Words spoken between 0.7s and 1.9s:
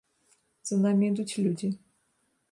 намі ідуць людзі.